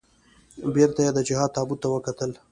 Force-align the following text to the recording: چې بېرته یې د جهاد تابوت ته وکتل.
چې 0.51 0.59
بېرته 0.75 0.99
یې 1.05 1.11
د 1.15 1.19
جهاد 1.27 1.49
تابوت 1.55 1.79
ته 1.83 1.87
وکتل. 1.93 2.31